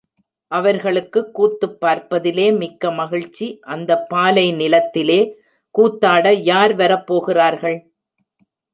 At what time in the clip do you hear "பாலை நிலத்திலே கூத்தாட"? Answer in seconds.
4.09-6.33